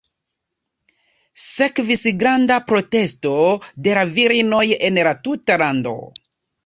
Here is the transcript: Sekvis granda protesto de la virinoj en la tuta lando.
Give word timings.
Sekvis 1.41 2.01
granda 2.23 2.57
protesto 2.71 3.35
de 3.89 3.93
la 3.99 4.07
virinoj 4.17 4.67
en 4.89 4.99
la 5.09 5.15
tuta 5.29 5.59
lando. 5.65 5.95